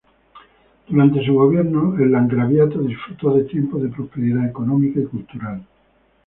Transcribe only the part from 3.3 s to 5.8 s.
de tiempos de prosperidad económica y cultural.